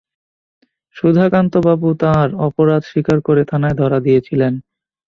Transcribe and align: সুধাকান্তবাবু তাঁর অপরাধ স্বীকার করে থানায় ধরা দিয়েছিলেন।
সুধাকান্তবাবু 0.95 1.89
তাঁর 2.01 2.27
অপরাধ 2.47 2.81
স্বীকার 2.83 3.17
করে 3.21 3.43
থানায় 3.45 3.75
ধরা 3.75 3.99
দিয়েছিলেন। 3.99 4.53